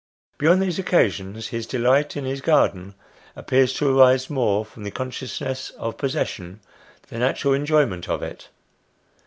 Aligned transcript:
Beyond 0.39 0.63
these 0.63 0.79
occasions, 0.79 1.49
his 1.49 1.67
delight 1.67 2.17
in 2.17 2.25
his 2.25 2.41
garden 2.41 2.95
appears 3.35 3.71
to 3.73 3.87
arise 3.87 4.31
more 4.31 4.65
from 4.65 4.81
the 4.83 4.89
consciousness 4.89 5.69
of 5.77 5.99
possession 5.99 6.59
than 7.09 7.21
actual 7.21 7.53
enjoy 7.53 7.85
ment 7.85 8.09
of 8.09 8.23
it. 8.23 8.47